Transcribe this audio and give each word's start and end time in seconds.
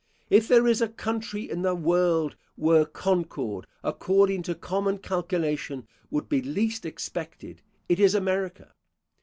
If 0.31 0.47
there 0.47 0.65
is 0.65 0.81
a 0.81 0.87
country 0.89 1.47
in 1.47 1.61
the 1.61 1.75
world 1.75 2.35
where 2.55 2.85
concord, 2.85 3.67
according 3.83 4.41
to 4.49 4.55
common 4.55 4.97
calculation, 4.97 5.87
would 6.09 6.27
be 6.27 6.41
least 6.41 6.87
expected, 6.87 7.61
it 7.87 7.99
is 7.99 8.15
America. 8.15 8.73